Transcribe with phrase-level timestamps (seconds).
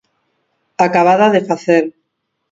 [0.85, 1.83] Acabada de facer.